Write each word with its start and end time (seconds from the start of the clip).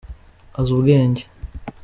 azi 0.59 0.71
ubwenge. 0.77 1.23